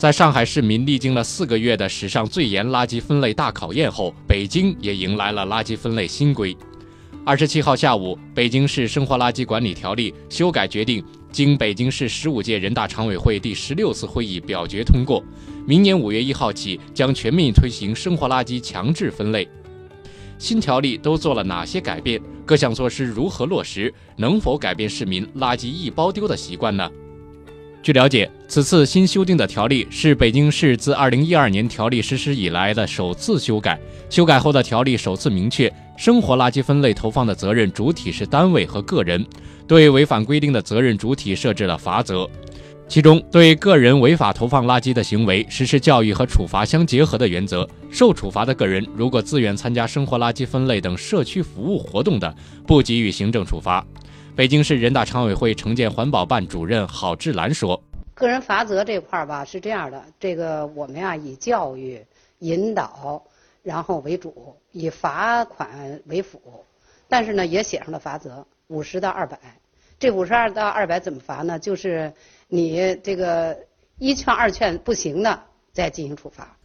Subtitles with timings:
[0.00, 6.56] 在上海市民历经了四个月的史上最严垃圾分类大考验后，北京也迎来了垃圾分类新规。
[7.22, 15.22] 二十七号下午，北京市生活垃圾管理条例修改决定经北京市十五届人大常委会第十六次会议表决通过，
[15.66, 19.46] 明年五月一号起将全面推行生活垃圾强制分类。
[20.38, 22.18] 新条例都做了哪些改变？
[22.46, 23.92] 各项措施如何落实？
[24.16, 26.90] 能否改变市民垃圾一包丢的习惯呢？
[27.82, 33.80] 据了解，此次新修订的条例是北京市自2012年条例实施以来的首次修改。
[34.10, 39.24] 修改后的条例首次明确，生活垃圾分类投放的责任主体是单位和个人，
[39.66, 42.28] 对违反规定的责任主体设置了罚则。
[42.86, 47.66] 其中，对个人违法投放垃圾的行为实施教育和处罚相结合的原则。
[47.90, 52.34] 受处罚的个人如果自愿参加生活垃圾分类等社区服务活动的，
[52.66, 53.82] 不给予行政处罚。
[54.36, 57.82] 北京市人大常委会城建环保办主任郝志兰说
[58.14, 62.02] ：“个人罚则这块儿吧是这样的，这个我们呀以教育
[62.38, 63.22] 引导，
[63.62, 66.40] 然后为主，以罚款为辅。
[67.08, 69.38] 但是呢，也写上了罚则，五十到二百。
[69.98, 71.58] 这五十二到二百怎么罚呢？
[71.58, 72.10] 就是
[72.48, 73.58] 你这个
[73.98, 75.38] 一劝二劝不行的，
[75.72, 76.56] 再进行处罚。”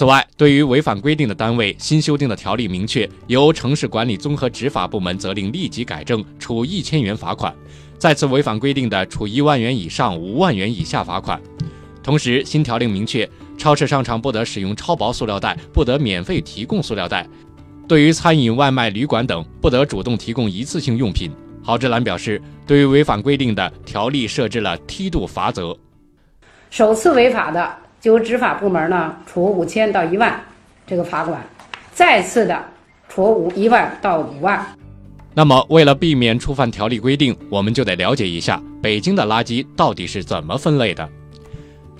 [0.00, 7.52] 此外，对于违反规定的单位，新修订的条例明确，由城市管理综合执法部门责令立即改正，处一千元罚款；
[7.98, 11.38] 再次违反规定的，处一万元以上五万元以下罚款。
[12.02, 17.26] 同时，新条令明确，超市商场不得使用超薄塑料袋，不得免费提供塑料袋；
[17.86, 21.30] 对于餐饮、外卖、旅馆等，不得主动提供一次性用品。
[21.62, 25.76] 郝志兰表示，对于违反规定的，条例设置了梯度罚则。
[26.70, 27.89] 首次违法的。
[28.00, 30.40] 就执法部门呢处五千到一万
[30.86, 31.38] 这个罚款，
[31.92, 32.58] 再次的
[33.08, 34.64] 处五一万到五万。
[35.34, 41.08] 那么，为了避免触犯条例规定，我们就得了解一下北京的垃圾到底是怎么分类的。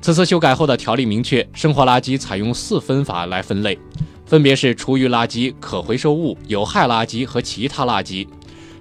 [0.00, 3.78] 此次修改后的条例明确，生活垃圾采用四分法来分类，
[4.24, 8.26] 分别是厨余垃圾、可回收物、有害垃圾和其他垃圾。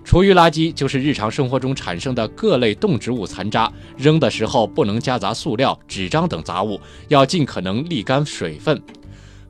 [0.04, 6.80] 厨余垃圾就是日常生活中产生的各类动植物残渣，扔的时候不能夹杂塑料、纸张等杂物，
[7.10, 8.82] 要尽可能沥干水分。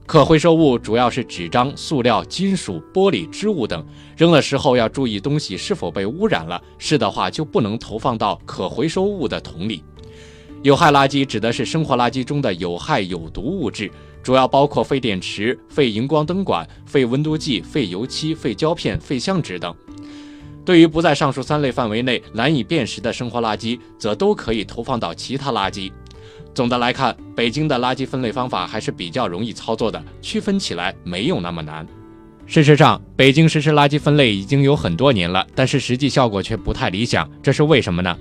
[0.06, 3.86] 可回收物主要是纸张、塑料、金属、玻璃、织物等，
[4.18, 9.84] 扔的时候要注意东西是否被污染了，是的话就不能投放到可回收物的桶里。
[10.62, 13.90] 有害垃圾指的是生活垃圾中的有害有毒物质，
[14.22, 19.74] 主要包括废电池、废荧光灯管、废温度计、废油漆、废胶片、废相纸等。
[20.70, 25.92] 对于不在上述三类范围内难以辨识的生活垃圾，则都可以投放到其他垃圾。
[26.54, 31.88] 总的来看，北京的垃圾分类方法还是比较容易操作的，区分起来没有那么难。
[32.46, 38.16] 事实上，北京实施垃圾分类已经有很多年了，但是实际效果却不太理想，这是为什么呢？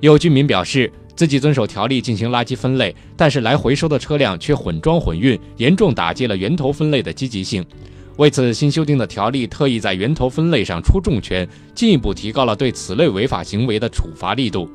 [0.00, 7.62] 有居民表示，自己遵守条例进行垃圾分类，但是来回收的车辆却混装混运，严重打击了源头分类的积极性。
[8.18, 14.68] 为此，新修订的条例特意在源头分类上出重拳，进一步提高了对此类违法行为的处罚力度。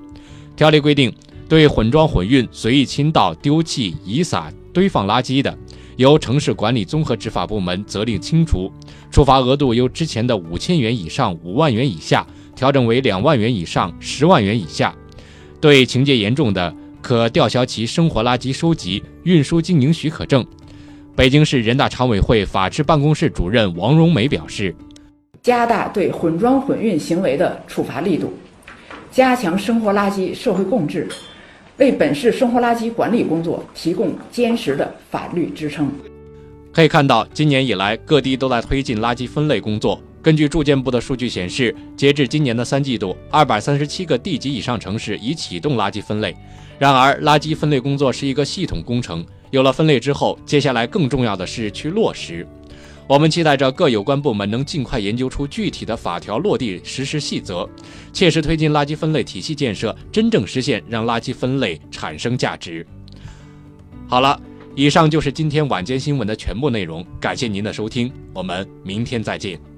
[0.56, 1.14] 条例规定，
[1.48, 5.56] 对混装混运、随意倾倒、丢弃、遗撒、堆放垃圾的，
[5.98, 8.72] 由城市管理综合执法部门责令清除，
[9.12, 12.26] 处罚额度由之前的五千元以上五万元以下
[12.56, 14.96] 调整为两万元以上十万元以下。
[15.62, 16.74] 对情节严重的，
[17.04, 20.44] 可吊销其生活垃圾收集、运输经营许可证。
[21.18, 24.74] 北京市人大常委会法制办公室主任王荣梅表示
[25.42, 28.32] ：“加大对混装混运行为的处罚力度，
[29.10, 31.10] 加强生活垃圾社会共治，
[31.78, 35.92] 为本市生活垃圾管理工作提供坚实的法律支撑。”
[36.72, 40.00] 可以看到，今年以来，各地都在推进垃圾分类工作。
[40.22, 46.36] 根据住建部的数据显示，截至今年的三季度，二百三十七个地级以上城市已启动垃圾分类。
[46.78, 49.26] 然而，垃圾分类工作是一个系统工程。
[49.52, 52.48] 有了分类之后，接下来更重要的是去落实。
[53.08, 57.68] 我们期待着各有关部门能尽快研究出具体的法条落地实施细则，
[58.12, 62.86] 切实推进垃圾分类体系建设，真正实现让垃圾分类产生价值。
[64.10, 64.38] 好了，
[64.76, 69.77] 以上就是今天晚间新闻的全部内容，感谢您的收听，我们明天再见。